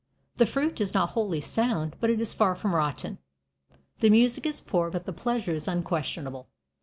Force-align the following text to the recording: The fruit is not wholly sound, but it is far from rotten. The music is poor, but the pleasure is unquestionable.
The 0.37 0.47
fruit 0.47 0.81
is 0.81 0.95
not 0.95 1.11
wholly 1.11 1.41
sound, 1.41 1.95
but 1.99 2.09
it 2.09 2.19
is 2.19 2.33
far 2.33 2.55
from 2.55 2.73
rotten. 2.73 3.19
The 3.99 4.09
music 4.09 4.47
is 4.47 4.59
poor, 4.59 4.89
but 4.89 5.05
the 5.05 5.13
pleasure 5.13 5.53
is 5.53 5.67
unquestionable. 5.67 6.49